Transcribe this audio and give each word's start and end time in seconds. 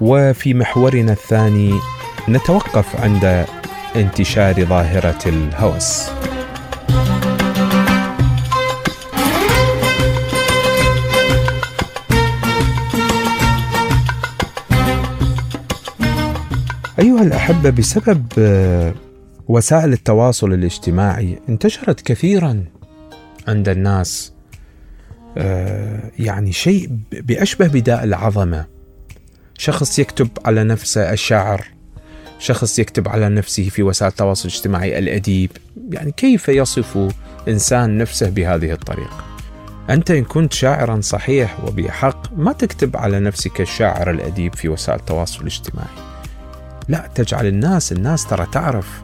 وفي 0.00 0.54
محورنا 0.54 1.12
الثاني 1.12 1.72
نتوقف 2.28 3.00
عند 3.00 3.46
انتشار 3.96 4.64
ظاهرة 4.64 5.28
الهوس. 5.28 6.10
أيها 16.98 17.22
الأحبة 17.22 17.70
بسبب 17.70 18.26
آه، 18.38 18.94
وسائل 19.48 19.92
التواصل 19.92 20.52
الاجتماعي 20.52 21.38
انتشرت 21.48 22.00
كثيرا 22.00 22.64
عند 23.48 23.68
الناس 23.68 24.32
آه، 25.38 26.10
يعني 26.18 26.52
شيء 26.52 26.90
بأشبه 27.12 27.66
بداء 27.66 28.04
العظمة 28.04 28.79
شخص 29.60 29.98
يكتب 29.98 30.28
على 30.44 30.64
نفسه 30.64 31.12
الشاعر 31.12 31.66
شخص 32.38 32.78
يكتب 32.78 33.08
على 33.08 33.28
نفسه 33.28 33.68
في 33.68 33.82
وسائل 33.82 34.10
التواصل 34.10 34.48
الاجتماعي 34.48 34.98
الأديب. 34.98 35.50
يعني 35.90 36.12
كيف 36.12 36.48
يصف 36.48 36.98
إنسان 37.48 37.98
نفسه 37.98 38.30
بهذه 38.30 38.72
الطريقة؟ 38.72 39.24
أنت 39.90 40.10
إن 40.10 40.24
كنت 40.24 40.52
شاعرا 40.52 41.00
صحيح 41.00 41.64
وبحق 41.64 42.32
ما 42.36 42.52
تكتب 42.52 42.96
على 42.96 43.20
نفسك 43.20 43.60
الشاعر 43.60 44.10
الأديب 44.10 44.54
في 44.54 44.68
وسائل 44.68 44.98
التواصل 44.98 45.40
الاجتماعي. 45.40 45.88
لا 46.88 47.10
تجعل 47.14 47.46
الناس 47.46 47.92
الناس 47.92 48.26
ترى 48.26 48.46
تعرف 48.52 49.02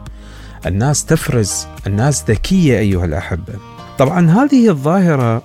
الناس 0.66 1.04
تفرز 1.04 1.66
الناس 1.86 2.24
ذكية 2.30 2.78
أيها 2.78 3.04
الأحبة. 3.04 3.54
طبعا 3.98 4.30
هذه 4.30 4.68
الظاهرة 4.68 5.42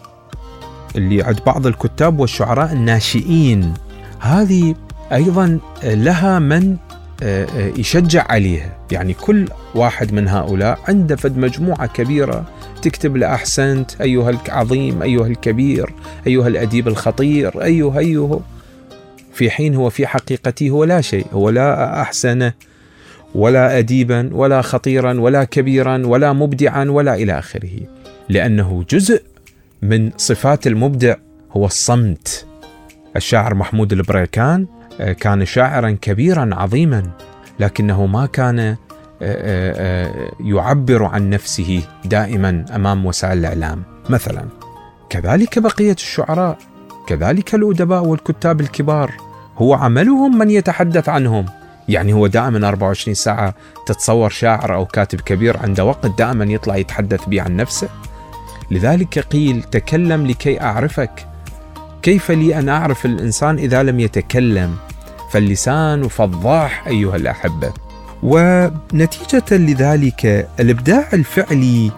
اللي 0.96 1.24
عند 1.24 1.40
بعض 1.46 1.68
الكتاب 1.68 2.20
والشعراء 2.20 2.74
الناشئين 2.74 3.74
هذه 4.20 4.76
أيضا 5.14 5.60
لها 5.84 6.40
من 6.40 6.78
آه، 7.24 7.46
آه، 7.46 7.72
يشجع 7.78 8.26
عليها. 8.30 8.78
يعني 8.92 9.14
كل 9.14 9.48
واحد 9.76 10.14
من 10.14 10.28
هؤلاء 10.28 10.80
عنده 10.88 11.16
فد 11.16 11.38
مجموعة 11.38 11.86
كبيرة 11.86 12.46
تكتب 12.82 13.18
له 13.18 13.34
أحسنت 13.34 14.02
أيها 14.02 14.30
العظيم 14.30 15.02
أيها 15.02 15.28
الكبير 15.28 15.94
أيها 16.28 16.48
الأديب 16.48 16.88
الخطير 16.88 17.64
أيها 17.64 18.00
أيها 18.00 18.40
في 19.34 19.50
حين 19.50 19.76
هو 19.76 19.90
في 19.90 20.08
حقيقته 20.08 20.70
هو 20.70 20.84
لا 20.84 21.02
شيء 21.02 21.26
هو 21.34 21.50
لا 21.50 22.02
أحسن 22.02 22.52
ولا 23.36 23.78
أديبا 23.78 24.30
ولا 24.34 24.62
خطيرا 24.62 25.20
ولا 25.20 25.44
كبيرا 25.44 26.06
ولا 26.06 26.34
مبدعا 26.34 26.86
ولا 26.86 27.16
إلى 27.16 27.40
آخره. 27.40 27.80
لأنه 28.30 28.86
جزء 28.90 29.22
من 29.82 30.12
صفات 30.18 30.68
المبدع 30.68 31.16
هو 31.52 31.66
الصمت. 31.66 32.46
الشاعر 33.16 33.56
محمود 33.56 33.94
البريكان 33.94 34.68
كان 35.20 35.46
شاعرا 35.46 35.98
كبيرا 36.02 36.50
عظيما 36.54 37.04
لكنه 37.60 38.06
ما 38.06 38.26
كان 38.26 38.60
آه، 38.60 38.76
آه، 39.22 40.32
يعبر 40.40 41.04
عن 41.04 41.30
نفسه 41.30 41.84
دائما 42.06 42.66
أمام 42.76 43.06
وسائل 43.06 43.38
الإعلام. 43.38 43.84
مثلا 44.10 44.46
كذلك 45.10 45.60
بقية 45.60 45.92
الشعراء 45.94 46.58
كذلك 47.08 47.56
الأدباء 47.56 48.06
والكتاب 48.06 48.62
الكبار 48.62 49.12
هو 49.58 49.74
عملهم 49.74 50.38
من 50.38 50.50
يتحدث 50.50 51.10
عنهم. 51.10 51.46
يعني 51.90 52.14
هو 52.14 52.28
دائما 52.28 52.68
24 52.68 53.14
ساعة 53.14 53.54
تتصور 53.86 54.30
شاعر 54.30 54.76
أو 54.76 54.86
كاتب 54.86 55.22
كبير 55.22 55.58
عنده 55.58 55.86
وقت 55.86 56.06
دائما 56.18 56.46
يطلع 56.46 56.76
يتحدث 56.76 57.26
به 57.26 57.42
عن 57.42 57.56
نفسه. 57.56 57.90
لذلك 58.72 59.20
قيل 59.20 59.64
تكلم 59.64 60.28
لكي 60.28 60.62
أعرفك. 60.62 61.28
كيف 62.02 62.32
لي 62.32 62.60
أن 62.60 62.70
أعرف 62.70 63.06
الإنسان 63.06 63.58
إذا 63.58 63.84
لم 63.84 64.00
يتكلم؟ 64.00 64.78
فاللسان 65.32 66.08
فضاح 66.08 66.88
أيها 66.88 67.16
الأحبة. 67.16 67.74
ونتيجة 68.24 69.44
لذلك 69.52 70.50
الإبداع 70.60 71.10
الفعلي 71.14 71.92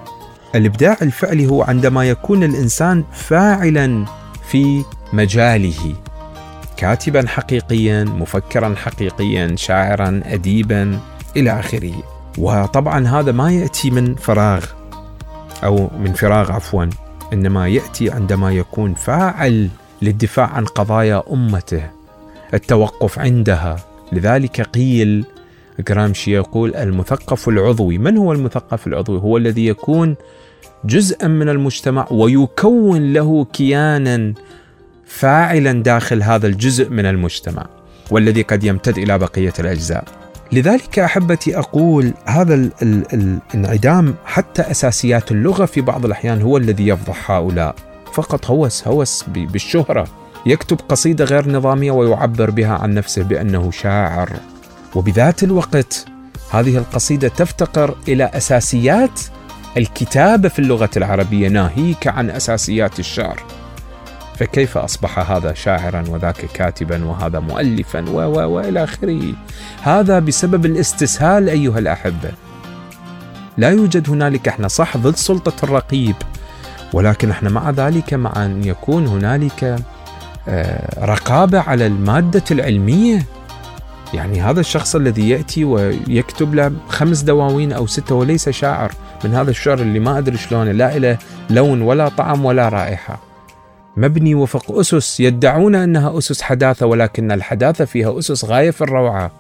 الإبداع 0.55 0.97
الفعلي 1.01 1.47
هو 1.47 1.63
عندما 1.63 2.09
يكون 2.09 2.43
الإنسان 2.43 3.03
فاعلا 3.13 4.05
في 4.47 4.83
مجاله. 5.13 5.95
كاتبا 6.77 7.27
حقيقيا 7.27 8.03
مفكرا 8.03 8.75
حقيقيا 8.75 9.55
شاعرا 9.55 10.22
اديبا 10.25 10.99
إلى 11.38 11.59
آخره. 11.59 11.93
وطبعا 12.38 13.07
هذا 13.07 13.31
ما 13.31 13.51
يأتي 13.51 13.89
من 13.89 14.16
فراغ 14.16 14.66
أو 15.63 15.89
من 15.99 16.13
فراغ 16.13 16.51
عفوا. 16.51 16.85
إنما 17.33 17.67
يأتي 17.67 18.11
عندما 18.11 18.51
يكون 18.51 18.93
فاعل 18.93 19.69
للدفاع 20.01 20.47
عن 20.47 20.66
قضايا 20.66 21.23
أمته. 21.31 22.03
التوقف 22.53 23.19
عندها 23.19 23.75
لذلك 24.12 24.62
قيل 24.62 25.25
جرامشي 25.88 26.31
يقول 26.31 26.75
المثقف 26.75 27.50
العضوي 27.50 27.97
من 27.97 28.18
هو 28.18 28.34
المثقف 28.34 28.88
العضوي 28.88 29.19
هو 29.19 29.38
الذي 29.38 29.68
يكون 29.68 30.16
جزءا 30.86 31.28
من 31.28 31.50
المجتمع 31.50 32.08
ويكون 32.12 33.14
له 33.14 33.46
كيانا 33.46 34.34
فاعلا 35.06 35.84
داخل 35.84 36.24
هذا 36.24 36.47
الجزء 36.47 36.90
من 36.90 37.06
المجتمع 37.06 37.66
والذي 38.12 38.41
قد 38.41 38.64
يمتد 38.64 38.97
إلى 38.97 39.18
بقية 39.18 39.53
الأجزاء. 39.59 40.06
لذلك 40.52 41.00
أحبتي 41.00 41.58
أقول 41.58 42.14
هذا 42.25 42.53
ال 42.53 42.72
ال 42.81 43.03
الانعدام 43.53 44.16
حتى 44.25 44.62
أساسيات 44.62 45.31
اللغة 45.31 45.66
في 45.66 45.81
بعض 45.81 46.06
الأحيان 46.06 46.41
هو 46.41 46.58
الذي 46.58 46.88
يفضح 46.88 47.31
هؤلاء. 47.31 47.75
فقط 48.14 48.46
هوس 48.46 48.88
هوس 48.88 49.24
بالشهرة. 49.28 50.08
يكتب 50.45 50.79
قصيدة 50.89 51.25
غير 51.25 51.51
نظامية 51.51 51.91
ويعبر 51.91 52.49
بها 52.49 52.73
عن 52.73 52.93
نفسه 52.93 53.23
بأنه 53.23 53.71
شاعر. 53.71 54.29
وبذات 54.95 55.43
الوقت 55.43 56.05
هذه 56.51 56.77
القصيدة 56.77 57.27
تفتقر 57.27 57.95
إلى 58.07 58.23
أساسيات 58.23 59.19
الكتابة 59.77 60.49
في 60.49 60.59
اللغة 60.59 60.89
العربية 60.97 61.47
ناهيك 61.47 62.07
عن 62.07 62.29
أساسيات 62.29 62.99
الشعر. 62.99 63.43
فكيف 64.39 64.77
أصبح 64.77 65.31
هذا 65.31 65.53
شاعرا 65.53 66.03
وذاك 66.09 66.45
كاتبا 66.53 67.05
وهذا 67.05 67.39
مؤلفا 67.39 68.09
و 68.09 68.17
و 68.17 68.49
وإلى 68.55 68.83
آخره 68.83 69.21
هذا 69.81 70.19
بسبب 70.19 70.65
الاستسهال 70.65 71.49
أيها 71.49 71.79
الأحبة 71.79 72.31
لا 73.57 73.69
يوجد 73.69 74.09
هنالك 74.09 74.47
إحنا 74.47 74.67
صح 74.67 74.97
ضد 74.97 75.15
سلطة 75.15 75.65
الرقيب 75.65 76.15
ولكن 76.93 77.29
إحنا 77.31 77.49
مع 77.49 77.69
ذلك 77.69 78.13
مع 78.13 78.45
أن 78.45 78.63
يكون 78.63 79.07
هنالك 79.07 79.75
آه، 80.47 81.05
رقابة 81.05 81.59
على 81.59 81.87
المادة 81.87 82.43
العلمية؟ 82.51 83.25
يعني 84.13 84.41
هذا 84.41 84.59
الشخص 84.59 84.95
الذي 84.95 85.29
يأتي 85.29 85.65
ويكتب 85.65 86.55
له 86.55 86.71
خمس 86.87 87.21
دواوين 87.21 87.73
أو 87.73 87.87
ستة 87.87 88.15
وليس 88.15 88.49
شاعر 88.49 88.91
من 89.25 89.33
هذا 89.33 89.51
الشعر 89.51 89.79
اللي 89.79 89.99
ما 89.99 90.17
أدري 90.17 90.37
شلونه 90.37 90.71
لا 90.71 90.99
له 90.99 91.17
لون 91.49 91.81
ولا 91.81 92.09
طعم 92.09 92.45
ولا 92.45 92.69
رائحة. 92.69 93.19
مبني 93.97 94.35
وفق 94.35 94.79
أسس 94.79 95.19
يدعون 95.19 95.75
أنها 95.75 96.17
أسس 96.17 96.41
حداثة 96.41 96.85
ولكن 96.85 97.31
الحداثة 97.31 97.85
فيها 97.85 98.19
أسس 98.19 98.45
غاية 98.45 98.71
في 98.71 98.81
الروعة. 98.81 99.31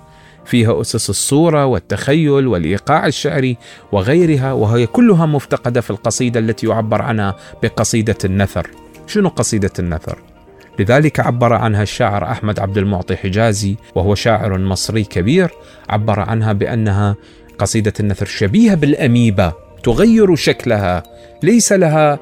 فيها 0.45 0.81
أسس 0.81 1.09
الصورة 1.09 1.65
والتخيل 1.65 2.47
والإيقاع 2.47 3.07
الشعري 3.07 3.57
وغيرها 3.91 4.53
وهي 4.53 4.87
كلها 4.87 5.25
مفتقدة 5.25 5.81
في 5.81 5.89
القصيدة 5.89 6.39
التي 6.39 6.67
يعبر 6.67 7.01
عنها 7.01 7.35
بقصيدة 7.63 8.17
النثر. 8.25 8.69
شنو 9.07 9.29
قصيدة 9.29 9.71
النثر؟ 9.79 10.32
لذلك 10.79 11.19
عبر 11.19 11.53
عنها 11.53 11.83
الشاعر 11.83 12.23
أحمد 12.23 12.59
عبد 12.59 12.77
المعطي 12.77 13.15
حجازي 13.15 13.75
وهو 13.95 14.15
شاعر 14.15 14.57
مصري 14.57 15.03
كبير 15.03 15.51
عبر 15.89 16.19
عنها 16.19 16.53
بأنها 16.53 17.15
قصيدة 17.59 17.93
النثر 17.99 18.25
شبيهة 18.25 18.75
بالأميبا 18.75 19.53
تغير 19.83 20.35
شكلها 20.35 21.03
ليس 21.43 21.73
لها 21.73 22.19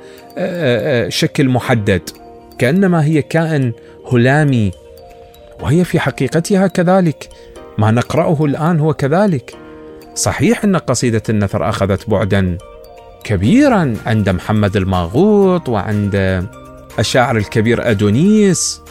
شكل 1.10 1.50
محدد 1.50 2.02
كأنما 2.58 3.06
هي 3.06 3.22
كائن 3.22 3.74
هلامي 4.14 4.72
وهي 5.60 5.84
في 5.84 6.00
حقيقتها 6.00 6.68
كذلك. 6.68 7.30
ما 7.78 7.92
نقرأه 7.92 8.46
الآن 8.46 8.80
هو 8.80 8.94
كذلك. 8.94 9.56
صحيح 10.16 10.64
أن 10.64 10.76
قصيدة 10.76 11.22
النثر 11.30 11.70
أخذت 11.70 12.10
بعدا 12.10 12.58
كبيرا 13.24 13.96
عند 14.06 14.30
محمد 14.30 14.76
الماغوط 14.76 15.70
وعند 15.70 16.46
الشاعر 17.00 17.38
الكبير 17.38 17.92
أدونيس 17.92 18.82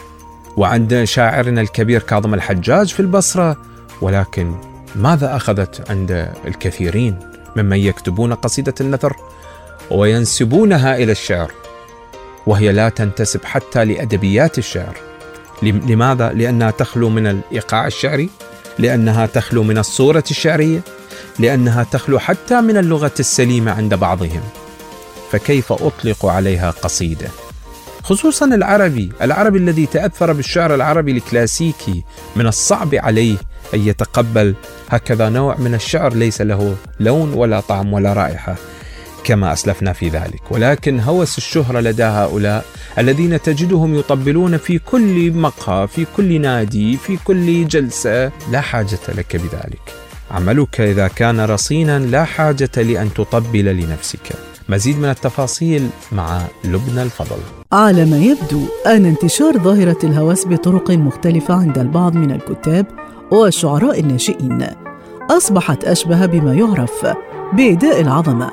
وعند 0.56 1.04
شاعرنا 1.04 1.60
الكبير 1.60 2.02
كاظم 2.02 2.34
الحجاج 2.34 2.88
في 2.88 3.00
البصرة 3.00 3.56
ولكن 4.02 4.54
ماذا 4.96 5.36
أخذت 5.36 5.90
عند 5.90 6.32
الكثيرين 6.46 7.18
ممن 7.56 7.76
يكتبون 7.76 8.34
قصيدة 8.34 8.74
النثر 8.80 9.16
وينسبونها 9.90 10.96
إلى 10.96 11.12
الشعر 11.12 11.52
وهي 12.46 12.72
لا 12.72 12.88
تنتسب 12.88 13.44
حتى 13.44 13.84
لأدبيات 13.84 14.58
الشعر. 14.58 14.96
لماذا؟ 15.62 16.32
لأنها 16.32 16.70
تخلو 16.70 17.08
من 17.08 17.26
الإيقاع 17.26 17.86
الشعري، 17.86 18.30
لأنها 18.78 19.26
تخلو 19.26 19.62
من 19.62 19.78
الصورة 19.78 20.24
الشعرية، 20.30 20.80
لأنها 21.38 21.84
تخلو 21.84 22.18
حتى 22.18 22.60
من 22.60 22.76
اللغة 22.76 23.12
السليمة 23.20 23.72
عند 23.72 23.94
بعضهم. 23.94 24.42
فكيف 25.32 25.72
أطلق 25.72 26.26
عليها 26.26 26.70
قصيدة؟ 26.70 27.28
خصوصا 28.10 28.46
العربي 28.46 29.12
العربي 29.22 29.58
الذي 29.58 29.86
تأثر 29.86 30.32
بالشعر 30.32 30.74
العربي 30.74 31.12
الكلاسيكي 31.12 32.04
من 32.36 32.46
الصعب 32.46 32.94
عليه 32.94 33.36
أن 33.74 33.80
يتقبل 33.80 34.54
هكذا 34.88 35.28
نوع 35.28 35.56
من 35.58 35.74
الشعر 35.74 36.14
ليس 36.14 36.40
له 36.40 36.76
لون 37.00 37.32
ولا 37.32 37.60
طعم 37.60 37.92
ولا 37.92 38.12
رائحة 38.12 38.56
كما 39.24 39.52
أسلفنا 39.52 39.92
في 39.92 40.08
ذلك. 40.08 40.42
ولكن 40.50 41.00
هوس 41.00 41.38
الشهرة 41.38 41.80
لدى 41.80 42.02
هؤلاء 42.02 42.64
الذين 42.98 43.42
تجدهم 43.42 43.98
يطبلون 43.98 44.56
في 44.56 44.78
كل 44.78 45.32
مقهى 45.32 45.88
في 45.88 46.06
كل 46.16 46.40
نادي 46.40 46.96
في 46.96 47.18
كل 47.24 47.68
جلسة. 47.68 48.32
لا 48.50 48.60
حاجة 48.60 48.98
لك 49.08 49.36
بذلك. 49.36 49.94
عملك 50.30 50.80
إذا 50.80 51.08
كان 51.08 51.40
رصينا 51.40 51.98
لا 51.98 52.24
حاجة 52.24 52.70
لأن 52.76 53.14
تطبل 53.14 53.64
لنفسك. 53.64 54.49
مزيد 54.70 54.98
من 54.98 55.08
التفاصيل 55.08 55.88
مع 56.12 56.40
لبنى 56.64 57.02
الفضل. 57.02 57.38
على 57.72 58.04
ما 58.04 58.16
يبدو 58.16 58.60
أن 58.86 59.04
انتشار 59.04 59.58
ظاهرة 59.58 59.96
الهوس 60.04 60.46
بطرق 60.46 60.90
مختلفة 60.90 61.54
عند 61.54 61.78
البعض 61.78 62.14
من 62.14 62.30
الكتاب 62.30 62.86
والشعراء 63.32 64.00
الناشئين 64.00 64.66
أصبحت 65.30 65.84
أشبه 65.84 66.26
بما 66.26 66.54
يعرف 66.54 67.06
بإيداء 67.52 68.00
العظمة. 68.00 68.50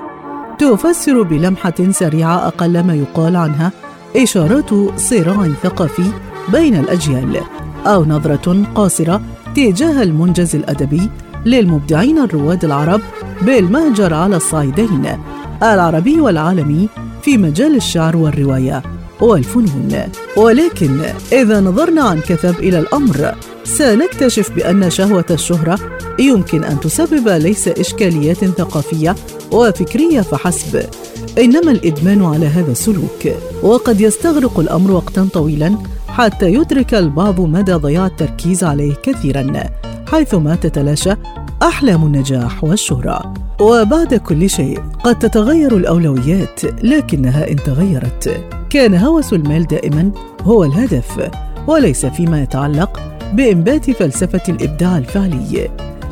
تفسر 0.60 1.22
بلمحة 1.22 1.92
سريعة 1.92 2.48
أقل 2.48 2.84
ما 2.84 2.96
يقال 2.96 3.36
عنها 3.36 3.72
إشارات 4.16 5.00
صراع 5.00 5.50
ثقافي 5.64 6.12
بين 6.50 6.80
الأجيال 6.80 7.42
أو 7.86 8.06
نظرة 8.06 8.64
قاصرة 8.76 9.22
تجاه 9.56 10.04
المنجز 10.04 10.56
الأدبي 10.56 11.10
للمبدعين 11.46 12.18
الرواد 12.18 12.66
العرب 12.66 13.02
بالمهجر 13.42 14.14
على 14.14 14.36
الصعيدين. 14.36 15.20
العربي 15.64 16.22
والعالمي 16.22 16.90
في 17.22 17.38
مجال 17.38 17.76
الشعر 17.76 18.18
والرواية. 18.18 18.84
والفنون. 19.22 19.94
ولكن 20.38 21.02
إذا 21.32 21.60
نظرنا 21.60 22.02
عن 22.04 22.20
كثب 22.20 22.60
إلى 22.60 22.80
الأمر 22.80 23.36
سنكتشف 23.64 24.52
بأن 24.52 24.90
شهوة 24.90 25.26
الشهرة 25.32 25.80
يمكن 26.20 26.64
أن 26.64 26.80
تسبب 26.80 27.28
ليس 27.28 27.68
إشكاليات 27.68 28.46
ثقافية 28.46 29.16
وفكرية 29.52 30.22
فحسب. 30.22 30.84
إنما 31.38 31.72
الإدمان 31.72 32.26
على 32.26 32.46
هذا 32.46 32.72
السلوك. 32.72 33.28
وقد 33.64 34.02
يستغرق 34.02 34.60
الأمر 34.60 34.92
وقتا 34.92 35.28
طويلا 35.34 35.78
حتى 36.08 36.54
يدرك 36.54 36.94
البعض 36.94 37.42
مدى 37.42 37.74
ضياع 37.74 38.06
التركيز 38.06 38.64
عليه 38.64 38.94
كثيرا 39.04 39.54
حيثما 40.12 40.56
تتلاشى 40.56 41.14
أحلام 41.64 42.06
النجاح 42.06 42.64
والشهرة. 42.64 43.34
وبعد 43.62 44.14
كل 44.14 44.50
شيء 44.50 44.80
قد 45.04 45.20
تتغير 45.20 45.78
الأولويات 45.78 46.62
لكنها 46.84 47.52
إن 47.52 47.56
تغيرت. 47.56 48.44
كان 48.70 48.96
هوس 48.96 49.34
المال 49.34 49.68
دائما 49.68 50.12
هو 50.42 50.64
الهدف 50.64 51.30
وليس 51.68 52.06
فيما 52.06 52.42
يتعلق 52.42 53.00
بإنبات 53.34 53.92
فلسفة 53.92 54.42
الإبداع 54.50 54.98
الفعلي. 54.98 55.70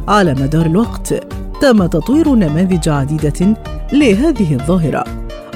على 0.07 0.33
مدار 0.33 0.65
الوقت 0.65 1.13
تم 1.62 1.86
تطوير 1.86 2.36
نماذج 2.36 2.89
عديدة 2.89 3.56
لهذه 3.94 4.53
الظاهرة. 4.53 5.03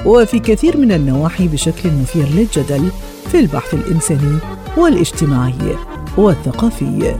وفي 0.06 0.39
كثير 0.39 0.77
من 0.77 0.91
النواحي 0.91 1.47
بشكل 1.47 1.89
مثير 2.01 2.25
للجدل 2.30 2.89
في 3.31 3.39
البحث 3.39 3.74
الإنساني 3.74 4.38
والاجتماعي 4.77 5.75
والثقافي. 6.18 7.15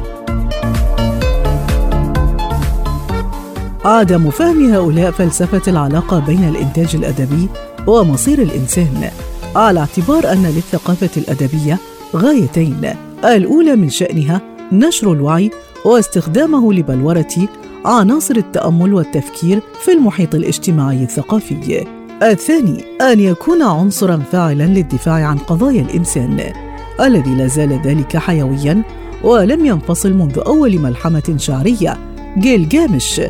عدم 3.90 4.30
فهم 4.30 4.74
هؤلاء 4.74 5.12
فلسفة 5.12 5.72
العلاقة 5.72 6.20
بين 6.20 6.50
الإنتاج 6.50 6.96
الأدبي 6.96 7.50
ومصير 7.88 8.42
الإنسان 8.42 9.10
على 9.56 9.80
اعتبار 9.80 10.32
أن 10.32 10.44
للثقافة 10.44 11.10
الأدبية 11.18 11.78
غايتين 12.16 12.94
الأولى 13.24 13.76
من 13.76 13.90
شأنها 13.90 14.42
نشر 14.72 15.14
الوعي 15.14 15.52
واستخدامه 15.86 16.74
لبلورة 16.74 17.48
عناصر 17.86 18.36
التأمل 18.36 18.94
والتفكير 18.94 19.62
في 19.82 19.92
المحيط 19.92 20.36
الاجتماعي 20.36 21.04
الثقافي. 21.04 21.86
الثاني 22.24 22.84
أن 23.02 23.20
يكون 23.20 23.62
عنصرا 23.62 24.18
فاعلا 24.32 24.64
للدفاع 24.64 25.26
عن 25.26 25.38
قضايا 25.38 25.82
الإنسان 25.82 26.54
الذي 27.02 27.36
لا 27.36 27.48
زال 27.48 27.82
ذلك 27.86 28.18
حيويا 28.18 28.82
ولم 29.24 29.66
ينفصل 29.66 30.14
منذ 30.14 30.40
أول 30.46 30.80
ملحمة 30.80 31.36
شعرية 31.38 31.98
جيل 32.38 32.70
جامش 32.70 33.22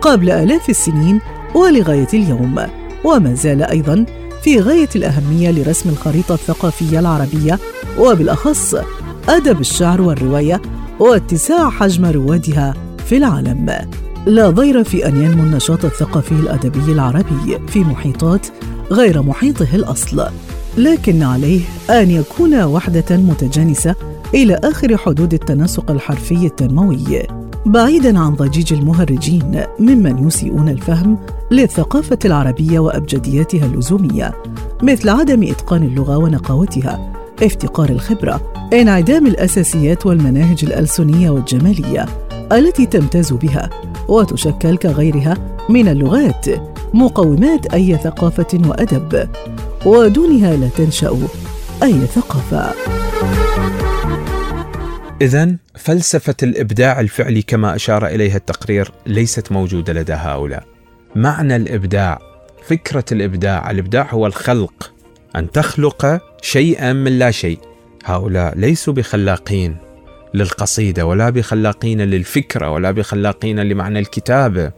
قبل 0.00 0.30
آلاف 0.30 0.70
السنين 0.70 1.20
ولغاية 1.54 2.08
اليوم. 2.14 2.60
وما 3.04 3.34
زال 3.34 3.62
أيضا 3.62 4.04
في 4.42 4.60
غاية 4.60 4.88
الأهمية 4.96 5.50
لرسم 5.50 5.90
الخريطة 5.90 6.34
الثقافية 6.34 6.98
العربية 7.00 7.58
وبالأخص 7.98 8.74
أدب 9.28 9.60
الشعر 9.60 10.02
والرواية 10.02 10.62
واتساع 11.00 11.70
حجم 11.70 12.06
روادها 12.06 12.74
في 13.06 13.16
العالم. 13.16 13.88
لا 14.26 14.50
ضير 14.50 14.84
في 14.84 15.08
أن 15.08 15.22
ينمو 15.22 15.42
النشاط 15.42 15.84
الثقافي 15.84 16.32
الأدبي 16.32 16.92
العربي 16.92 17.58
في 17.68 17.80
محيطات 17.80 18.46
غير 18.90 19.22
محيطه 19.22 19.74
الأصل 19.74 20.26
لكن 20.78 21.22
عليه 21.22 21.60
أن 21.90 22.10
يكون 22.10 22.62
وحدة 22.62 23.16
متجانسة 23.16 23.94
إلى 24.34 24.60
آخر 24.64 24.96
حدود 24.96 25.34
التناسق 25.34 25.90
الحرفي 25.90 26.46
التنموي 26.46 27.26
بعيدا 27.66 28.18
عن 28.18 28.34
ضجيج 28.34 28.72
المهرجين 28.72 29.62
ممن 29.78 30.26
يسيئون 30.26 30.68
الفهم 30.68 31.18
للثقافة 31.50 32.18
العربية 32.24 32.78
وأبجدياتها 32.78 33.66
اللزومية 33.66 34.34
مثل 34.82 35.08
عدم 35.08 35.42
إتقان 35.42 35.82
اللغة 35.82 36.16
ونقاوتها 36.16 37.12
افتقار 37.42 37.88
الخبرة 37.88 38.40
انعدام 38.72 39.26
الأساسيات 39.26 40.06
والمناهج 40.06 40.64
الألسنية 40.64 41.30
والجمالية 41.30 42.06
التي 42.52 42.86
تمتاز 42.86 43.32
بها 43.32 43.70
وتشكل 44.08 44.76
كغيرها 44.76 45.34
من 45.68 45.88
اللغات 45.88 46.46
مقومات 46.94 47.66
أي 47.66 47.96
ثقافة 47.96 48.60
وأدب 48.66 49.28
ودونها 49.86 50.56
لا 50.56 50.68
تنشأ 50.68 51.18
أي 51.82 52.06
ثقافة. 52.06 52.74
إذا 55.22 55.56
فلسفة 55.74 56.34
الإبداع 56.42 57.00
الفعلي 57.00 57.42
كما 57.42 57.74
أشار 57.76 58.06
إليها 58.06 58.36
التقرير 58.36 58.92
ليست 59.06 59.52
موجودة 59.52 59.92
لدى 59.92 60.12
هؤلاء. 60.12 60.64
معنى 61.14 61.56
الإبداع، 61.56 62.18
فكرة 62.66 63.04
الإبداع، 63.12 63.70
الإبداع 63.70 64.06
هو 64.10 64.26
الخلق، 64.26 64.92
أن 65.36 65.50
تخلق 65.50 66.20
شيئا 66.42 66.92
من 66.92 67.18
لا 67.18 67.30
شيء. 67.30 67.58
هؤلاء 68.04 68.58
ليسوا 68.58 68.92
بخلاقين 68.92 69.76
للقصيدة 70.34 71.06
ولا 71.06 71.30
بخلاقين 71.30 72.00
للفكرة 72.00 72.70
ولا 72.70 72.90
بخلاقين 72.90 73.60
لمعنى 73.60 73.98
الكتابة، 73.98 74.72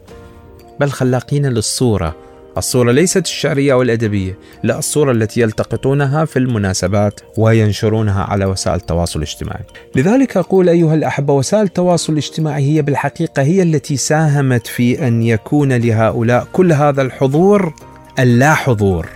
بل 0.79 0.89
خلاقين 0.89 1.45
للصورة، 1.45 2.15
الصورة 2.59 2.91
ليست 2.91 3.25
الشعرية 3.25 3.73
أو 3.73 3.81
الأدبية 3.81 4.37
لا 4.63 4.79
الصورة 4.79 5.11
التي 5.11 5.41
يلتقطونها 5.41 6.25
في 6.25 6.39
المناسبات 6.39 7.19
وينشرونها 7.37 8.23
على 8.23 8.45
وسائل 8.45 8.75
التواصل 8.75 9.19
الاجتماعي. 9.19 9.63
لذلك 9.95 10.37
أقول 10.37 10.69
أيها 10.69 10.95
الأحبة 10.95 11.33
وسائل 11.33 11.63
التواصل 11.63 12.13
الاجتماعي 12.13 12.63
هي 12.63 12.81
بالحقيقة 12.81 13.41
هي 13.41 13.63
التي 13.63 13.97
ساهمت 13.97 14.67
في 14.67 15.07
أن 15.07 15.23
يكون 15.23 15.73
لهؤلاء 15.73 16.47
كل 16.53 16.73
هذا 16.73 17.01
الحضور 17.01 17.73
اللا 18.19 18.53
حضور 18.53 19.07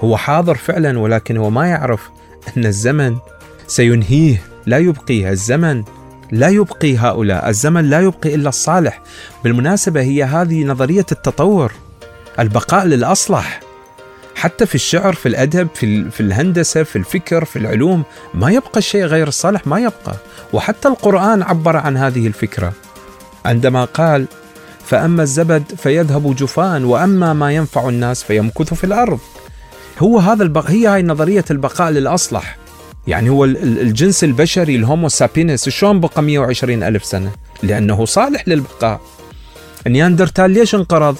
هو 0.00 0.16
حاضر 0.16 0.54
فعلا 0.54 0.98
ولكن 0.98 1.36
هو 1.36 1.50
ما 1.50 1.66
يعرف 1.66 2.10
أن 2.56 2.66
الزمن 2.66 3.16
سينهيه. 3.66 4.42
لا 4.66 4.78
يبقيه 4.78 5.30
الزمن 5.30 5.84
لا 6.32 6.48
يبقي 6.48 6.96
هؤلاء. 6.96 7.48
الزمن 7.48 7.90
لا 7.90 8.00
يبقي 8.00 8.34
إلا 8.34 8.48
الصالح. 8.48 9.02
بالمناسبة 9.44 10.00
هي 10.00 10.24
هذه 10.24 10.64
نظرية 10.64 11.06
التطور. 11.12 11.72
البقاء 12.38 12.86
للأصلح. 12.86 13.60
حتى 14.34 14.66
في 14.66 14.74
الشعر 14.74 15.12
في 15.12 15.26
الأدب 15.26 15.68
في 15.74 16.10
في 16.10 16.20
الهندسة 16.20 16.82
في 16.82 16.96
الفكر 16.96 17.44
في 17.44 17.58
العلوم 17.58 18.02
ما 18.34 18.50
يبقى 18.50 18.78
الشيء 18.78 19.04
غير 19.04 19.28
الصالح 19.28 19.66
ما 19.66 19.78
يبقى. 19.78 20.16
وحتى 20.52 20.88
القرآن 20.88 21.42
عبر 21.42 21.76
عن 21.76 21.96
هذه 21.96 22.26
الفكرة. 22.26 22.72
عندما 23.44 23.84
قال 23.84 24.26
فأما 24.86 25.22
الزبد 25.22 25.62
فيذهب 25.76 26.36
جفاء 26.36 26.82
وأما 26.82 27.32
ما 27.32 27.52
ينفع 27.52 27.88
الناس 27.88 28.22
فيمكث 28.22 28.74
في 28.74 28.84
الأرض. 28.84 29.18
هو 29.98 30.18
هذا 30.18 30.42
البق... 30.42 30.70
هي 30.70 30.86
هاي 30.86 31.02
نظرية 31.02 31.44
البقاء 31.50 31.90
للأصلح. 31.90 32.56
يعني 33.06 33.30
هو 33.30 33.44
الجنس 33.44 34.24
البشري 34.24 34.76
ال 34.76 34.82
Homo 34.82 35.08
sapiens 35.08 35.68
شلون 35.68 36.00
بقى 36.00 36.22
120 36.22 36.82
ألف 36.82 37.04
سنة؟ 37.04 37.30
لأنه 37.62 38.04
صالح 38.04 38.48
للبقاء. 38.48 39.00
نياندرتال 39.86 40.50
ليش 40.50 40.74
انقرض؟ 40.74 41.16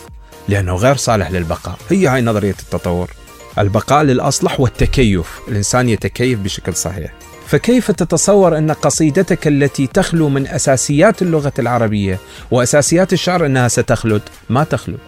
لأنه 0.48 0.74
غير 0.74 0.96
صالح 0.96 1.30
للبقاء. 1.30 1.78
هي 1.90 2.06
هاي 2.06 2.22
نظرية 2.22 2.54
التطور. 2.62 3.10
البقاء 3.58 4.02
للأصلح 4.02 4.60
والتكيف. 4.60 5.40
الإنسان 5.48 5.88
يتكيف 5.88 6.38
بشكل 6.38 6.74
صحيح. 6.74 7.12
فكيف 7.46 7.90
تتصور 7.90 8.58
أن 8.58 8.70
قصيدتك 8.70 9.48
التي 9.48 9.86
تخلو 9.86 10.28
من 10.28 10.46
أساسيات 10.46 11.22
اللغة 11.22 11.52
العربية 11.58 12.18
وأساسيات 12.50 13.12
الشعر 13.12 13.46
أنها 13.46 13.68
ستخلد؟ 13.68 14.22
ما 14.50 14.64
تخلد. 14.64 14.98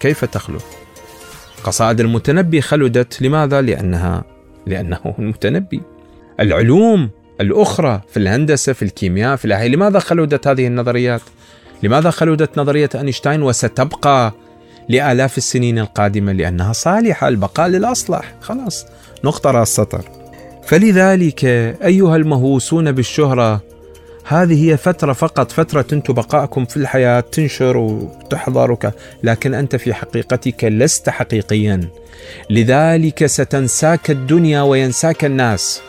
كيف 0.00 0.24
تخلد؟ 0.24 0.62
قصائد 1.64 2.00
المتنبي 2.00 2.60
خلدت. 2.60 3.22
لماذا؟ 3.22 3.60
لأنها 3.60 4.24
لأنه 4.66 5.14
المتنبي. 5.18 5.82
العلوم 6.40 7.10
الأخرى 7.40 8.00
في 8.10 8.16
الهندسة 8.16 8.72
في 8.72 8.82
الكيمياء 8.82 9.36
في 9.36 9.44
الأحياء 9.44 9.68
لماذا 9.68 9.98
خلدت 9.98 10.46
هذه 10.46 10.66
النظريات؟ 10.66 11.22
لماذا 11.82 12.10
خلدت 12.10 12.58
نظرية 12.58 12.90
أينشتاين 12.94 13.42
وستبقى 13.42 14.32
لآلاف 14.88 15.38
السنين 15.38 15.78
القادمة 15.78 16.32
لأنها 16.32 16.72
صالحة 16.72 17.28
البقاء 17.28 17.68
للأصلح. 17.68 18.34
خلاص 18.40 18.86
نقطة 19.24 19.50
راس 19.50 19.68
سطر 19.68 20.04
فلذلك 20.66 21.44
أيها 21.84 22.16
المهووسون 22.16 22.92
بالشهرة 22.92 23.60
هذه 24.24 24.70
هي 24.70 24.76
فترة 24.76 25.12
فقط 25.12 25.52
فترة 25.52 25.86
أنتم 25.92 26.14
بقائكم 26.14 26.64
في 26.64 26.76
الحياة 26.76 27.20
تنشر 27.20 27.76
وتحضر 27.76 28.70
وك... 28.70 28.90
لكن 29.22 29.54
أنت 29.54 29.76
في 29.76 29.94
حقيقتك 29.94 30.64
لست 30.64 31.08
حقيقيا. 31.10 31.88
لذلك 32.50 33.26
ستنساك 33.26 34.10
الدنيا 34.10 34.62
وينساك 34.62 35.24
الناس. 35.24 35.80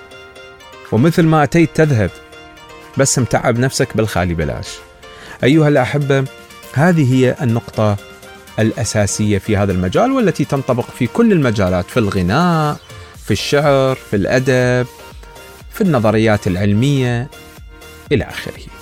ومثل 0.91 1.23
ما 1.23 1.43
أتيت 1.43 1.69
تذهب 1.75 2.09
بس 2.97 3.19
متعب 3.19 3.59
نفسك 3.59 3.97
بالخالي 3.97 4.33
بلاش. 4.33 4.67
أيها 5.43 5.67
الأحبة 5.67 6.25
هذه 6.73 7.13
هي 7.13 7.35
النقطة 7.41 7.97
الأساسية 8.59 9.37
في 9.37 9.57
هذا 9.57 9.71
المجال 9.71 10.11
والتي 10.11 10.45
تنطبق 10.45 10.85
في 10.85 11.07
كل 11.07 11.31
المجالات 11.31 11.85
في 11.85 11.97
الغناء 11.97 12.77
في 13.25 13.31
الشعر 13.31 13.95
في 13.95 14.15
الأدب 14.15 14.87
في 15.71 15.81
النظريات 15.81 16.47
العلمية 16.47 17.29
إلى 18.11 18.23
آخره. 18.23 18.72